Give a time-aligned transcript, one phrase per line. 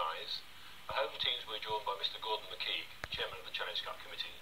[0.00, 0.40] ties,
[0.88, 4.32] the home teams were joined by Mr Gordon McKeague, Chairman of the Challenge Cup Committee,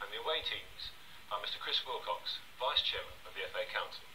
[0.00, 0.88] and the away teams
[1.28, 4.08] by Mr Chris Wilcox, Vice Chairman of the FA Council.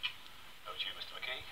[0.65, 1.45] Over to you, Mr McKeague.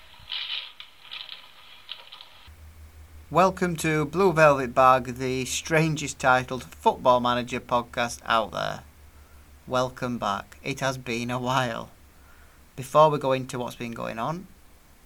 [3.30, 8.82] Welcome to Blue Velvet Bag, the strangest titled football manager podcast out there.
[9.68, 10.58] Welcome back.
[10.64, 11.90] It has been a while.
[12.74, 14.48] Before we go into what's been going on,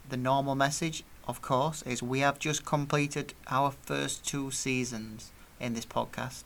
[0.09, 5.75] the normal message, of course, is we have just completed our first two seasons in
[5.75, 6.45] this podcast.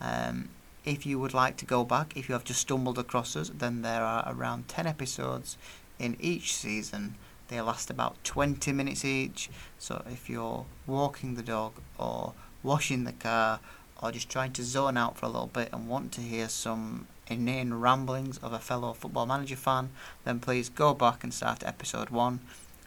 [0.00, 0.48] Um,
[0.84, 3.82] if you would like to go back, if you have just stumbled across us, then
[3.82, 5.58] there are around 10 episodes
[5.98, 7.16] in each season
[7.48, 9.50] they last about 20 minutes each.
[9.76, 13.58] So if you're walking the dog or washing the car
[14.00, 17.08] or just trying to zone out for a little bit and want to hear some
[17.26, 19.90] inane ramblings of a fellow football manager fan,
[20.24, 22.38] then please go back and start episode 1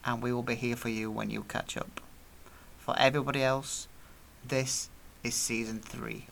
[0.05, 2.01] and we will be here for you when you catch up.
[2.79, 3.87] For everybody else,
[4.45, 4.89] this
[5.23, 6.25] is season 3.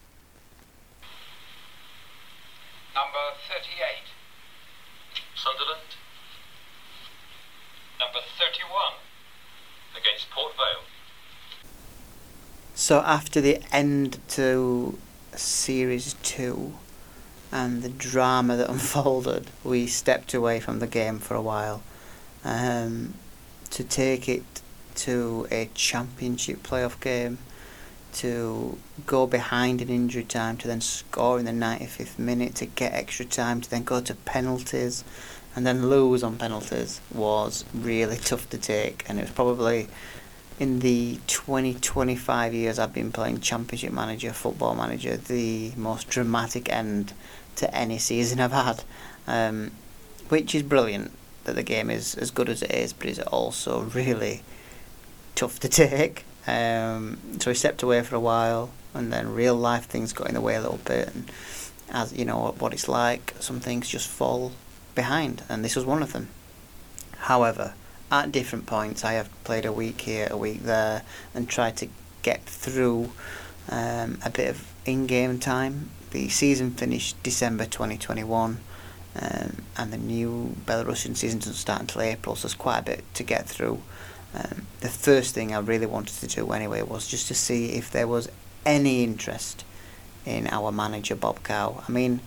[2.94, 4.12] Number 38.
[5.36, 5.80] Sunderland
[8.00, 8.94] Number 31.
[9.98, 10.84] against Port Vale.
[12.76, 14.98] So after the end to
[15.36, 16.74] series 2
[17.52, 21.82] and the drama that unfolded, we stepped away from the game for a while
[22.44, 23.14] um,
[23.72, 24.44] to take it
[24.94, 27.38] to a championship playoff game,
[28.14, 32.94] to go behind in injury time, to then score in the 95th minute, to get
[32.94, 35.04] extra time, to then go to penalties,
[35.56, 39.06] and then lose on penalties was really tough to take.
[39.08, 39.88] And it was probably
[40.60, 46.72] in the 20 25 years I've been playing Championship Manager, Football Manager, the most dramatic
[46.72, 47.14] end
[47.56, 48.84] to any season I've had.
[49.28, 49.72] Um,
[50.30, 51.12] which is brilliant
[51.44, 54.44] that the game is as good as it is, but it's also really
[55.36, 56.26] tough to take.
[56.48, 60.34] Um, so we stepped away for a while, and then real life things got in
[60.34, 61.14] the way a little bit.
[61.14, 61.32] And
[61.90, 64.52] as you know what it's like, some things just fall
[64.96, 66.30] behind, and this was one of them.
[67.18, 67.74] However,
[68.12, 71.88] at different points, I have played a week here, a week there, and tried to
[72.24, 73.12] get through
[73.70, 75.90] um, a bit of in-game time.
[76.12, 78.60] The season finished December 2021,
[79.20, 83.04] um, and the new Belarusian season doesn't start until April, so there's quite a bit
[83.16, 83.82] to get through.
[84.34, 87.92] Um, the first thing I really wanted to do anyway was just to see if
[87.92, 88.30] there was
[88.66, 89.66] any interest
[90.26, 91.84] in our manager Bob Cow.
[91.88, 92.22] I mean,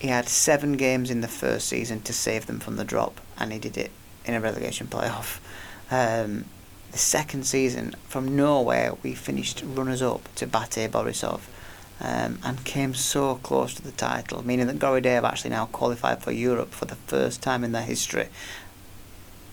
[0.00, 3.52] he had seven games in the first season to save them from the drop, and
[3.52, 3.90] he did it
[4.24, 5.38] in a relegation playoff.
[5.90, 6.46] Um,
[6.90, 11.40] the second season, from nowhere, we finished runners up to Bate Borisov
[12.00, 16.22] um, and came so close to the title, meaning that Gorodeya have actually now qualified
[16.22, 18.28] for Europe for the first time in their history.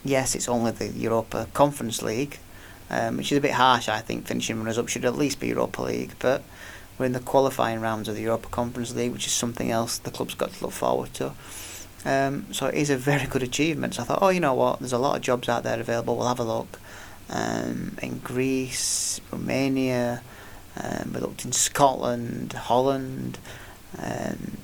[0.03, 2.37] Yes, it's only the Europa Conference League,
[2.89, 4.27] um, which is a bit harsh, I think.
[4.27, 6.43] Finishing runners up should at least be Europa League, but
[6.97, 10.11] we're in the qualifying rounds of the Europa Conference League, which is something else the
[10.11, 11.33] club's got to look forward to.
[12.05, 13.95] Um, so it is a very good achievement.
[13.95, 14.79] So I thought, oh, you know what?
[14.79, 16.15] There's a lot of jobs out there available.
[16.15, 16.79] We'll have a look.
[17.27, 20.21] Um, in Greece, Romania,
[20.81, 23.37] um, we looked in Scotland, Holland.
[23.97, 24.57] Um,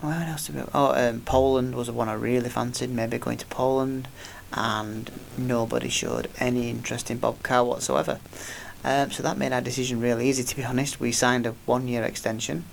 [0.00, 0.62] where else did we?
[0.72, 2.90] Oh, um, Poland was the one I really fancied.
[2.90, 4.08] Maybe going to Poland,
[4.52, 8.20] and nobody showed any interest in Bob Carr whatsoever.
[8.82, 10.42] Um, so that made our decision really easy.
[10.42, 12.64] To be honest, we signed a one-year extension,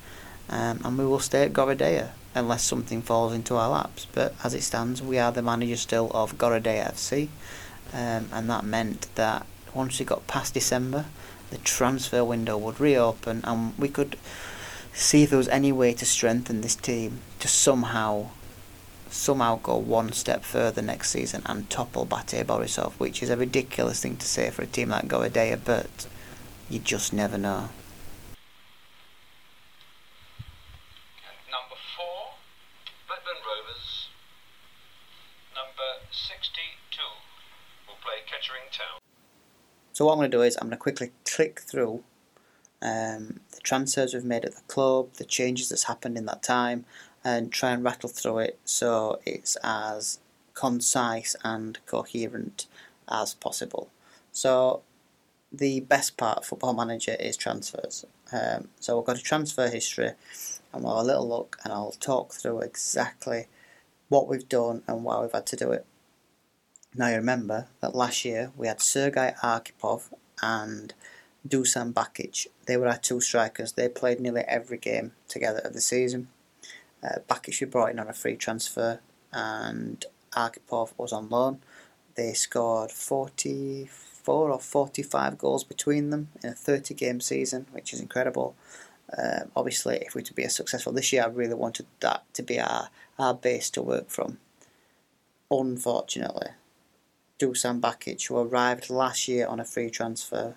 [0.50, 4.08] um, and we will stay at Gorodeya unless something falls into our laps.
[4.14, 7.28] But as it stands, we are the manager still of Gorodeya FC,
[7.94, 11.06] um, and that meant that once we got past December,
[11.50, 14.18] the transfer window would reopen, and we could
[14.94, 18.28] see if there was any way to strengthen this team to somehow
[19.10, 24.02] somehow go one step further next season and topple Bate Borisov, which is a ridiculous
[24.02, 26.08] thing to say for a team like Gorodeya, but
[26.70, 27.70] you just never know.
[31.24, 32.06] And number 4.
[33.08, 34.10] Blackburn Rovers
[35.56, 37.02] Number 62.
[37.88, 39.00] will play Kettering Town.
[39.98, 42.04] So what I'm going to do is I'm going to quickly click through
[42.84, 46.86] um, the transfers we've made at the club, the changes that's happened in that time,
[47.24, 50.20] and try and rattle through it so it's as
[50.54, 52.68] concise and coherent
[53.10, 53.90] as possible.
[54.32, 54.84] So
[55.52, 58.06] the best part of Football Manager is transfers.
[58.32, 60.12] Um, so we've got a transfer history,
[60.74, 63.48] and we'll have a little look, and I'll talk through exactly
[64.10, 65.88] what we've done and why we've had to do it.
[66.98, 70.10] Now you remember that last year we had Sergei Arkhipov
[70.42, 70.96] and
[71.48, 72.48] Dusan Bakic.
[72.66, 73.74] They were our two strikers.
[73.74, 76.30] They played nearly every game together of the season.
[77.04, 79.00] Uh, Bakic we brought in on a free transfer,
[79.32, 80.04] and
[80.36, 81.60] Arkhipov was on loan.
[82.16, 88.02] They scored 44 or 45 goals between them in a 30 game season, which is
[88.02, 88.56] incredible.
[89.16, 92.42] Um, obviously, if we're to be as successful this year, I really wanted that to
[92.42, 92.90] be our,
[93.20, 94.40] our base to work from.
[95.52, 96.50] Unfortunately,
[97.40, 100.56] Dusan Bakic, who arrived last year on a free transfer,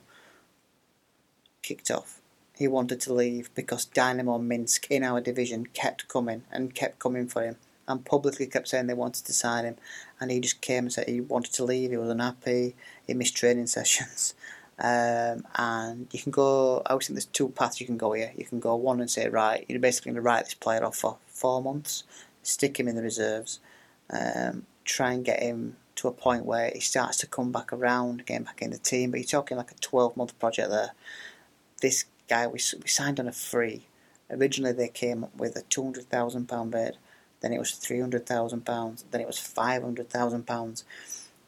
[1.62, 2.20] kicked off.
[2.56, 7.26] He wanted to leave because Dynamo Minsk in our division kept coming and kept coming
[7.26, 7.56] for him
[7.88, 9.76] and publicly kept saying they wanted to sign him.
[10.20, 13.36] And he just came and said he wanted to leave, he was unhappy, he missed
[13.36, 14.34] training sessions.
[14.78, 18.32] Um, and you can go, I always think there's two paths you can go here.
[18.36, 20.96] You can go one and say, right, you're basically going to write this player off
[20.96, 22.04] for four months,
[22.42, 23.60] stick him in the reserves,
[24.10, 28.26] um, try and get him to a point where he starts to come back around,
[28.26, 29.10] getting back in the team.
[29.10, 30.90] But you're talking like a 12 month project there.
[31.80, 33.86] This guy, we, we signed on a free.
[34.30, 36.96] Originally, they came up with a £200,000 bid,
[37.40, 40.84] then it was £300,000, then it was £500,000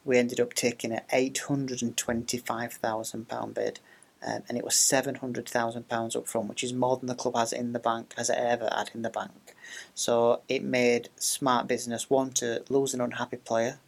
[0.05, 3.79] we ended up taking an £825,000 bid.
[4.25, 7.73] Um, and it was £700,000 up front, which is more than the club has in
[7.73, 9.57] the bank, has ever had in the bank.
[9.95, 13.81] So it made smart business, one, to lose an unhappy player,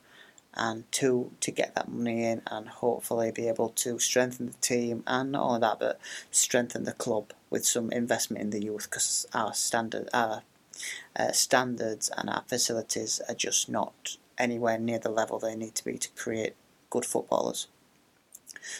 [0.56, 5.02] and two, to get that money in and hopefully be able to strengthen the team,
[5.06, 9.26] and not only that, but strengthen the club with some investment in the youth, because
[9.34, 10.42] our standard, our
[11.16, 15.84] uh, standards and our facilities are just not anywhere near the level they need to
[15.84, 16.54] be to create
[16.90, 17.68] good footballers.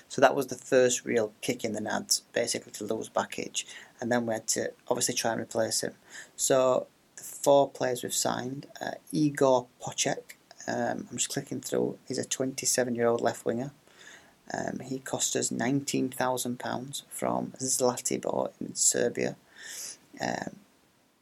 [0.09, 3.65] So that was the first real kick in the nads, basically to lose Bakic,
[4.01, 5.95] and then we had to obviously try and replace him.
[6.37, 6.87] So
[7.17, 10.37] the four players we've signed, uh, Igor Pocek,
[10.67, 13.73] um, I'm just clicking through, he's a 27 year old left winger.
[14.53, 19.37] Um, he cost us £19,000 from Zlatibor in Serbia.
[20.21, 20.57] Um,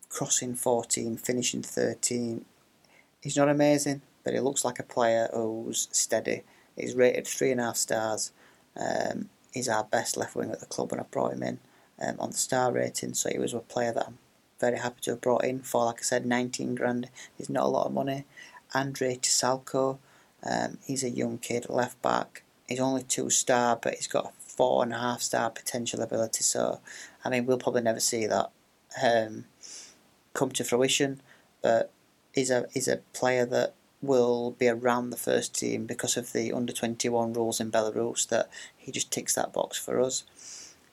[0.08, 2.44] crossing 14, finishing 13.
[3.22, 6.42] He's not amazing, but he looks like a player who's steady.
[6.76, 8.32] He's rated three and a half stars.
[8.76, 11.60] Um, he's our best left wing at the club, and I brought him in
[12.00, 13.14] um, on the star rating.
[13.14, 14.18] So he was a player that I'm
[14.60, 17.08] very happy to have brought in for, like I said, 19 grand.
[17.36, 18.24] He's not a lot of money.
[18.74, 19.98] Andre Tisalko,
[20.48, 22.42] um, he's a young kid, left back.
[22.68, 26.42] He's only two star, but he's got a four and a half star potential ability.
[26.42, 26.80] So,
[27.24, 28.50] I mean, we'll probably never see that
[29.02, 29.44] um,
[30.34, 31.20] come to fruition.
[31.62, 31.90] But
[32.32, 36.52] he's a he's a player that will be around the first team because of the
[36.52, 40.24] under 21 rules in Belarus that he just ticks that box for us.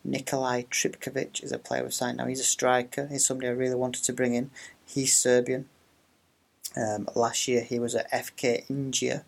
[0.04, 2.28] Nikolai Tripkovic is a player we've signed now.
[2.28, 3.08] He's a striker.
[3.08, 4.52] He's somebody I really wanted to bring in.
[4.86, 5.68] He's Serbian.
[6.76, 9.24] Um, last year he was at FK Inđija,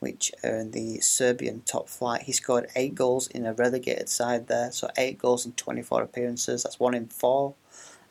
[0.00, 2.22] which earned the Serbian top flight.
[2.22, 6.62] He scored eight goals in a relegated side there, so eight goals in 24 appearances.
[6.62, 7.54] That's one in four.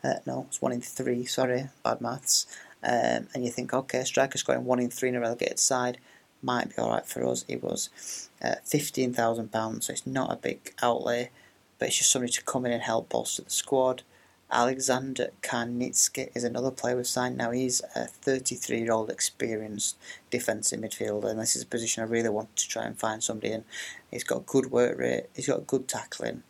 [0.02, 1.24] Uh, no, it's one in three.
[1.24, 2.46] Sorry, bad maths
[2.84, 5.98] um, and you think, okay, striker scoring one in three in a relegated side
[6.42, 7.44] might be alright for us.
[7.48, 11.30] It was uh, £15,000, so it's not a big outlay,
[11.78, 14.02] but it's just somebody to come in and help bolster the squad.
[14.50, 17.50] Alexander Karnitsky is another player we've signed now.
[17.50, 19.96] He's a 33 year old experienced
[20.30, 23.52] defensive midfielder, and this is a position I really want to try and find somebody
[23.52, 23.64] in.
[24.10, 26.42] He's got good work rate, he's got good tackling,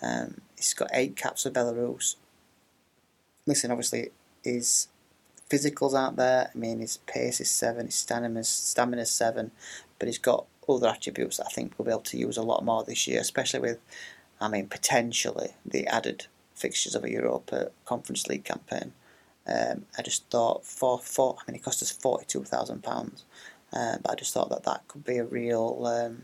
[0.00, 2.16] um, he's got eight caps for Belarus.
[3.46, 4.10] Listen, obviously,
[4.42, 4.88] he's
[5.52, 6.50] physicals are out there.
[6.54, 9.50] I mean, his pace is seven, his stamina stamina seven,
[9.98, 12.64] but he's got other attributes that I think we'll be able to use a lot
[12.64, 13.78] more this year, especially with,
[14.40, 16.26] I mean, potentially the added
[16.62, 18.92] fixtures of a Europa Conference League campaign.
[19.46, 23.24] Um, I just thought for four, I mean, it cost us forty two thousand pounds,
[23.72, 26.22] um, but I just thought that that could be a real um,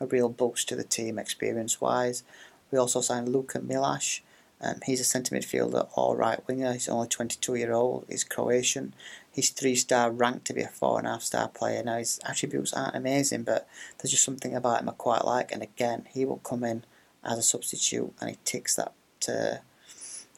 [0.00, 2.24] a real boost to the team experience wise.
[2.70, 4.22] We also signed Luka Milash,
[4.60, 6.72] um, he's a centre midfielder or right winger.
[6.72, 8.06] He's only 22 year old.
[8.08, 8.94] He's Croatian.
[9.30, 11.82] He's three star, ranked to be a four and a half star player.
[11.82, 15.52] Now his attributes aren't amazing, but there's just something about him I quite like.
[15.52, 16.84] And again, he will come in
[17.22, 18.92] as a substitute, and he ticks that.
[19.20, 19.60] To,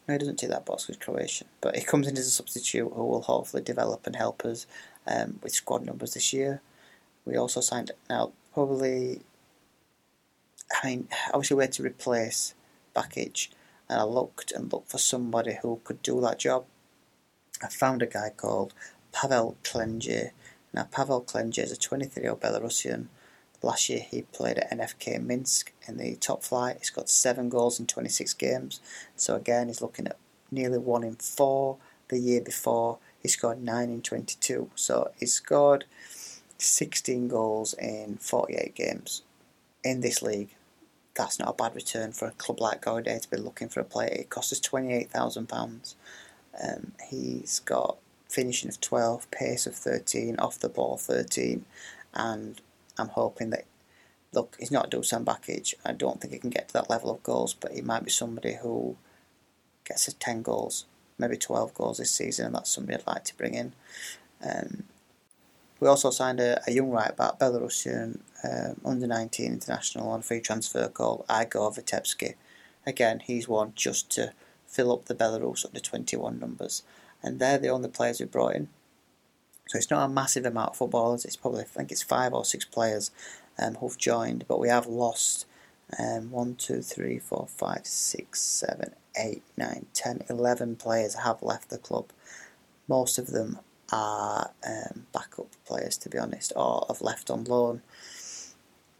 [0.08, 2.90] no, he doesn't tick that box with Croatia, but he comes in as a substitute
[2.94, 4.66] who will hopefully develop and help us
[5.06, 6.62] um, with squad numbers this year.
[7.26, 9.20] We also signed now probably.
[10.82, 12.54] I mean, obviously we had to replace
[12.96, 13.48] Bakic
[13.88, 16.64] and I looked and looked for somebody who could do that job.
[17.62, 18.74] I found a guy called
[19.12, 20.30] Pavel Klenje.
[20.72, 23.06] Now, Pavel Klenje is a 23 year old Belarusian.
[23.62, 26.76] Last year, he played at NFK Minsk in the top flight.
[26.78, 28.80] He's got seven goals in 26 games.
[29.16, 30.16] So, again, he's looking at
[30.50, 31.78] nearly one in four.
[32.08, 34.70] The year before, he scored nine in 22.
[34.74, 35.84] So, he scored
[36.58, 39.22] 16 goals in 48 games
[39.84, 40.50] in this league
[41.18, 43.84] that's not a bad return for a club like Gaudet to be looking for a
[43.84, 44.12] player.
[44.12, 45.94] It cost us £28,000.
[46.62, 47.98] Um, he's got
[48.28, 51.64] finishing of 12, pace of 13, off the ball 13,
[52.14, 52.60] and
[52.98, 53.64] I'm hoping that
[54.32, 55.74] look, he's not a Dusan Bakic.
[55.84, 58.10] I don't think he can get to that level of goals, but he might be
[58.10, 58.96] somebody who
[59.84, 60.84] gets us 10 goals,
[61.18, 63.72] maybe 12 goals this season, and that's somebody I'd like to bring in.
[64.44, 64.84] Um,
[65.80, 70.22] we also signed a, a young right back, Belarusian um, under 19 international on a
[70.22, 72.34] free transfer called Igor Vitebsky.
[72.86, 74.32] Again, he's one just to
[74.66, 76.82] fill up the Belarus under 21 numbers,
[77.22, 78.68] and they're the only players we brought in.
[79.68, 81.24] So it's not a massive amount of footballers.
[81.24, 83.10] It's probably I think it's five or six players
[83.58, 85.46] um, who've joined, but we have lost
[85.98, 91.70] um, one, two, three, four, five, six, seven, eight, nine, ten, eleven players have left
[91.70, 92.06] the club.
[92.88, 93.58] Most of them
[93.92, 97.82] are um, backup players, to be honest, or have left on loan.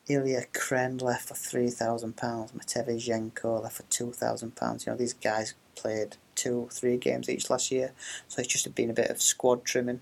[0.09, 2.53] Ilya Kren left for three thousand pounds.
[2.53, 4.87] Matevej Zhenko left for two thousand pounds.
[4.87, 7.93] You know these guys played two, three games each last year,
[8.29, 10.01] so it's just been a bit of squad trimming.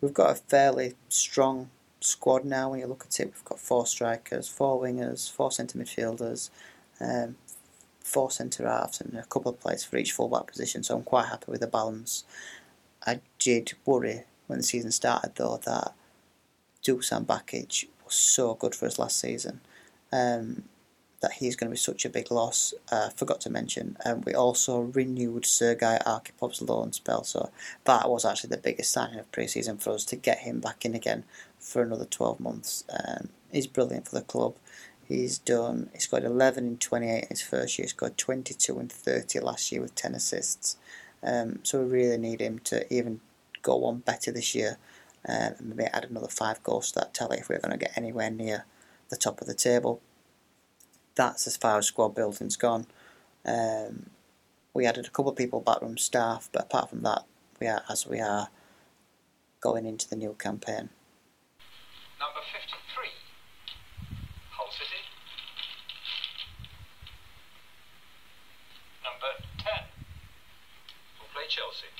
[0.00, 2.70] We've got a fairly strong squad now.
[2.70, 6.50] When you look at it, we've got four strikers, four wingers, four centre midfielders,
[7.00, 7.36] um,
[8.00, 10.82] four centre halves, and a couple of players for each fullback position.
[10.82, 12.24] So I'm quite happy with the balance.
[13.06, 15.94] I did worry when the season started though that
[16.82, 19.60] Dusan Bakic was so good for us last season.
[20.12, 20.64] Um,
[21.20, 22.72] that he's going to be such a big loss.
[22.90, 27.50] Uh, forgot to mention, um, we also renewed Sergei Arkhipov's loan spell, so
[27.84, 30.94] that was actually the biggest signing of pre-season for us to get him back in
[30.94, 31.24] again
[31.58, 32.84] for another 12 months.
[32.90, 34.56] Um, he's brilliant for the club.
[35.06, 35.90] He's done.
[35.92, 37.84] He scored 11 in 28 in his first year.
[37.84, 40.76] He's got 22 in 30 last year with 10 assists.
[41.22, 43.20] Um, so we really need him to even
[43.60, 44.78] go on better this year,
[45.28, 47.96] um, and maybe add another five goals to that tally if we're going to get
[47.96, 48.64] anywhere near
[49.10, 50.00] the top of the table
[51.20, 52.86] that's as far as squad building's gone.
[53.44, 54.08] Um,
[54.72, 57.24] we added a couple of people backroom staff, but apart from that,
[57.60, 58.48] we are as we are
[59.60, 60.88] going into the new campaign.
[62.18, 63.08] Number 53,
[64.52, 65.02] Hull City.
[69.04, 69.72] Number 10,
[71.18, 71.92] We'll play Chelsea.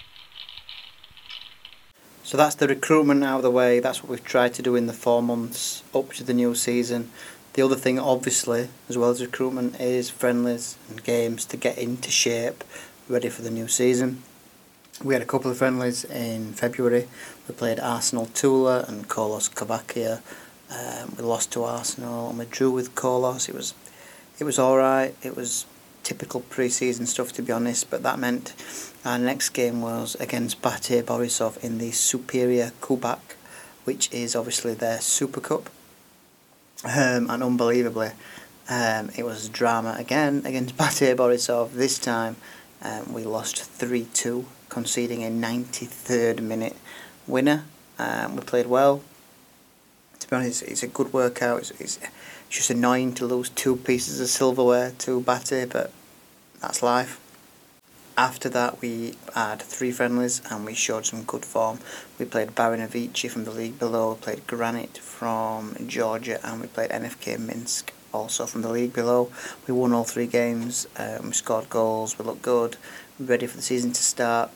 [2.22, 3.80] So that's the recruitment out of the way.
[3.80, 7.10] That's what we've tried to do in the four months up to the new season.
[7.54, 12.08] The other thing, obviously, as well as recruitment, is friendlies and games to get into
[12.10, 12.62] shape,
[13.08, 14.22] ready for the new season.
[15.02, 17.08] We had a couple of friendlies in February.
[17.48, 20.22] We played Arsenal Tula and Kolos Slovakia.
[20.70, 23.48] Um, we lost to Arsenal and we drew with Kolos.
[23.48, 23.74] It was,
[24.38, 25.16] it was all right.
[25.22, 25.66] It was
[26.04, 28.54] typical pre-season stuff to be honest, but that meant
[29.04, 33.34] our next game was against Bate Borisov in the Superior Kubak,
[33.84, 35.68] which is obviously their Super Cup
[36.84, 38.10] um, and unbelievably,
[38.68, 41.72] um, it was drama again against Bate Borisov.
[41.72, 42.36] This time,
[42.82, 46.76] um, we lost 3 2, conceding a 93rd minute
[47.26, 47.64] winner.
[47.98, 49.02] Um, we played well.
[50.20, 51.60] To be honest, it's a good workout.
[51.60, 51.98] It's, it's,
[52.48, 55.92] just annoying to lose two pieces of silverware to Bate, but
[56.60, 57.20] that's life.
[58.20, 61.78] After that, we had three friendlies and we showed some good form.
[62.18, 66.90] We played Baranovichi from the league below, we played Granite from Georgia, and we played
[66.90, 69.32] NFK Minsk also from the league below.
[69.66, 72.76] We won all three games, um, we scored goals, we looked good,
[73.18, 74.50] ready for the season to start.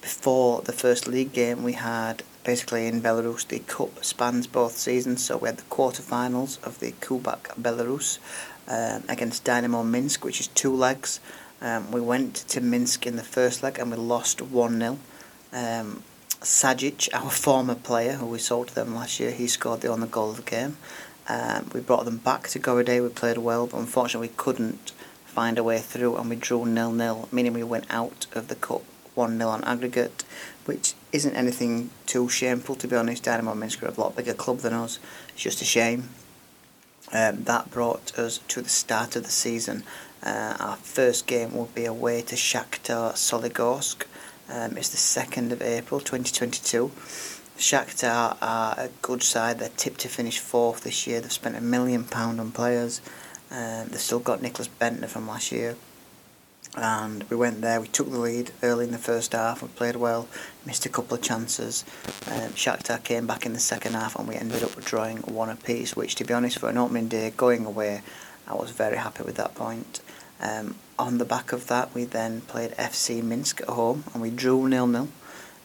[0.00, 5.24] Before the first league game, we had basically in Belarus the cup spans both seasons,
[5.24, 8.18] so we had the quarterfinals of the Kubak Belarus
[8.66, 11.20] um, against Dynamo Minsk, which is two legs.
[11.60, 14.98] Um, we went to Minsk in the first leg and we lost 1 0.
[15.52, 16.02] Um,
[16.40, 20.08] Bakic, our former player who we sold to them last year, he scored the only
[20.08, 20.76] goal of the game.
[21.28, 24.92] Um, we brought them back to Gorodeya, we played well, but unfortunately we couldn't
[25.24, 28.54] find a way through and we drew nil nil, meaning we went out of the
[28.54, 28.82] cup
[29.14, 30.24] 1 0 on aggregate,
[30.66, 33.24] which isn't anything too shameful to be honest.
[33.24, 34.98] Dynamo Minsk are a lot bigger club than us,
[35.30, 36.10] it's just a shame.
[37.12, 39.84] Um, that brought us to the start of the season
[40.22, 44.04] uh, our first game will be away to Shakhtar Soligorsk.
[44.48, 46.90] Um, it's the 2nd of April 2022.
[47.58, 49.58] Shakhtar are a good side.
[49.58, 51.20] They're tipped to finish fourth this year.
[51.20, 53.00] They've spent a million pound on players.
[53.50, 55.76] Um, they've still got Nicklas Bendtner from last year.
[56.76, 57.80] And we went there.
[57.80, 59.62] We took the lead early in the first half.
[59.62, 60.28] We played well.
[60.66, 61.84] Missed a couple of chances.
[62.26, 65.96] Um, Shakhtar came back in the second half, and we ended up drawing one apiece.
[65.96, 68.02] Which, to be honest, for an opening day going away,
[68.46, 70.00] I was very happy with that point.
[70.40, 74.30] Um, on the back of that, we then played FC Minsk at home and we
[74.30, 75.08] drew nil nil.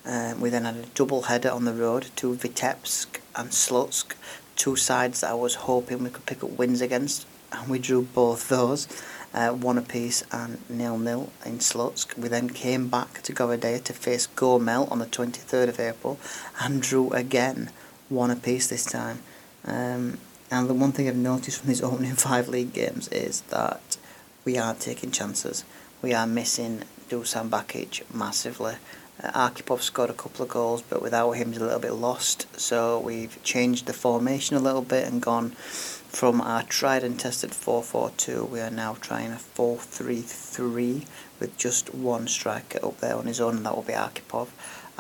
[0.06, 4.16] Um, we then had a double header on the road to Vitebsk and Slutsk,
[4.56, 8.02] two sides that I was hoping we could pick up wins against, and we drew
[8.02, 8.88] both those,
[9.34, 12.18] uh, one apiece and nil nil in Slutsk.
[12.18, 16.20] We then came back to Gorodeya to face Gomel on the 23rd of April
[16.60, 17.70] and drew again,
[18.10, 19.20] one apiece this time.
[19.66, 20.18] Um,
[20.52, 23.98] And the one thing I've noticed from these opening five league games is that
[24.44, 25.64] we are taking chances.
[26.02, 28.76] We are missing Dusan Bakic massively.
[29.24, 32.48] Uh, Arkhipov scored a couple of goals, but without him, he's a little bit lost.
[32.60, 37.52] So we've changed the formation a little bit and gone from our tried and tested
[37.52, 38.50] 4-4-2.
[38.50, 41.06] We are now trying a 4-3-3
[41.40, 44.50] with just one striker up there on his own, and that will be Arkhipov.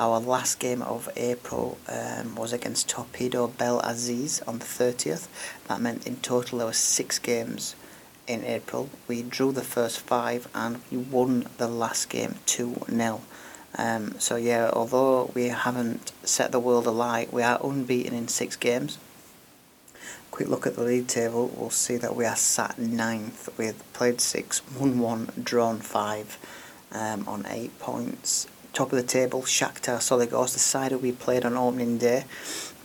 [0.01, 5.27] Our last game of April um, was against Torpedo Bel Aziz on the 30th.
[5.67, 7.75] That meant in total there were six games
[8.25, 8.89] in April.
[9.07, 13.21] We drew the first five and we won the last game 2 0.
[13.77, 18.55] Um, so, yeah, although we haven't set the world alight, we are unbeaten in six
[18.55, 18.97] games.
[20.31, 24.19] Quick look at the league table, we'll see that we are sat ninth with played
[24.19, 26.39] six, won one, drawn five
[26.91, 28.47] um, on eight points.
[28.73, 32.23] Top of the table, Shakhtar Soligorsk, the side that we played on opening day.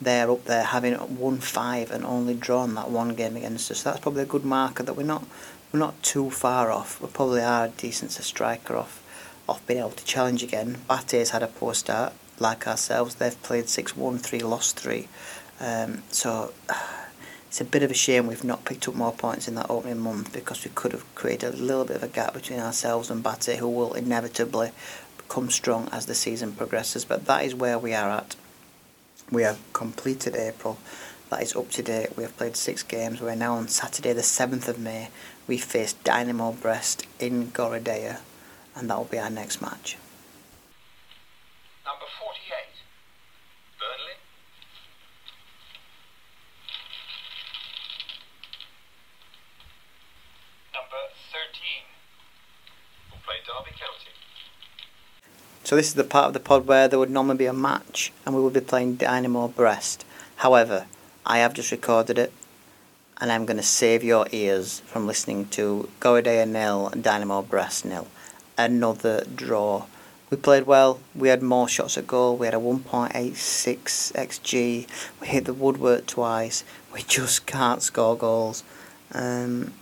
[0.00, 3.83] They're up there having won five and only drawn that one game against us.
[3.83, 5.25] That's probably a good marker that we're not
[5.73, 7.00] we're not too far off.
[7.00, 9.02] We probably are a decent striker off
[9.49, 10.78] off being able to challenge again.
[10.88, 13.16] Bate's had a poor start, like ourselves.
[13.16, 15.09] They've played 6 1 3, lost 3.
[15.61, 16.52] Um, so
[17.49, 19.99] it's a bit of a shame we've not picked up more points in that opening
[19.99, 23.23] month because we could have created a little bit of a gap between ourselves and
[23.23, 24.73] Bate, who will inevitably
[25.26, 27.04] become strong as the season progresses.
[27.04, 28.37] But that is where we are at.
[29.30, 30.78] We have completed April.
[31.30, 32.16] That is up to date.
[32.16, 33.21] We have played six games.
[33.21, 35.09] We're now on Saturday, the 7th of May.
[35.49, 38.21] We face Dynamo Brest in Gorodeya,
[38.76, 39.97] and that will be our next match.
[41.85, 42.56] Number 48.
[43.78, 44.16] Burnley.
[50.75, 51.02] Number
[51.35, 51.87] 13.
[53.11, 54.14] We'll play Derby County.
[55.67, 58.13] So this is the part of the pod where there would normally be a match
[58.25, 60.05] and we would be playing Dynamo Brest.
[60.37, 60.87] However,
[61.26, 62.33] I have just recorded it
[63.21, 67.85] and I'm going to save your ears from listening to Gorodeya nil and Dynamo Brest
[67.85, 68.07] nil.
[68.57, 69.87] Another draw.
[70.31, 71.00] We played well.
[71.17, 72.37] We had more shots at goal.
[72.37, 74.87] We had a 1.86 xg.
[75.21, 76.63] We hit the woodwork twice.
[76.95, 78.63] We just can't score goals.
[79.11, 79.73] Um,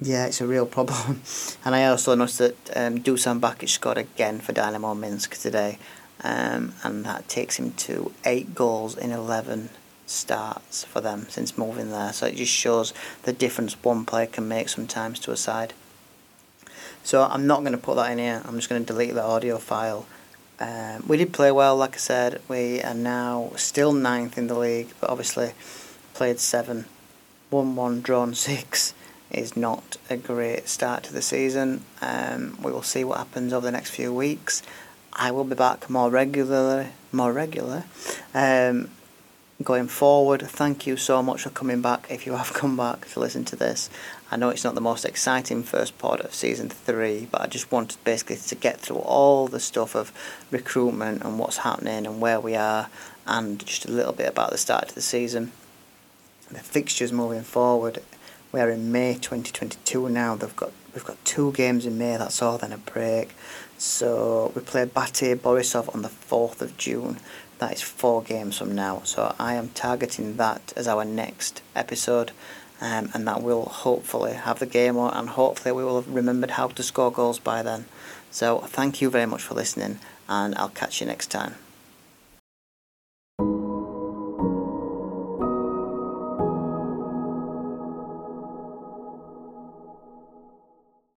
[0.00, 1.20] yeah, it's a real problem.
[1.64, 5.78] and I also noticed that um, Dusan Bakic scored again for Dynamo Minsk today.
[6.22, 9.70] Um, and that takes him to 8 goals in 11
[10.06, 12.12] starts for them since moving there.
[12.12, 15.72] So it just shows the difference one player can make sometimes to a side.
[17.02, 18.42] So I'm not going to put that in here.
[18.44, 20.06] I'm just going to delete the audio file.
[20.58, 22.42] Um, we did play well, like I said.
[22.48, 25.52] We are now still ninth in the league, but obviously
[26.12, 26.84] played seven,
[27.50, 28.92] won one, drawn six
[29.30, 31.84] is not a great start to the season.
[32.00, 34.62] Um, we will see what happens over the next few weeks.
[35.12, 37.84] I will be back more regularly, more regular,
[38.34, 38.90] um,
[39.62, 40.42] going forward.
[40.42, 42.06] Thank you so much for coming back.
[42.10, 43.90] If you have come back to listen to this,
[44.30, 47.70] I know it's not the most exciting first part of season three, but I just
[47.70, 50.12] wanted basically to get through all the stuff of
[50.50, 52.88] recruitment and what's happening and where we are,
[53.26, 55.52] and just a little bit about the start of the season.
[56.50, 58.02] The fixtures moving forward
[58.52, 60.34] we're in May 2022 now.
[60.34, 62.16] They've got we've got two games in May.
[62.16, 62.58] That's all.
[62.58, 63.30] Then a break.
[63.78, 67.18] So we play Bate Borisov on the 4th of June.
[67.58, 69.02] That is four games from now.
[69.04, 72.32] So I am targeting that as our next episode.
[72.80, 76.52] Um, and that will hopefully have the game on, and hopefully we will have remembered
[76.52, 77.84] how to score goals by then.
[78.30, 79.98] So thank you very much for listening,
[80.30, 81.56] and I'll catch you next time.